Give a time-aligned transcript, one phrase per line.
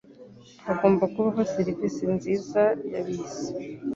[0.67, 2.61] Hagomba kubaho serivisi nziza
[2.91, 3.47] ya bisi.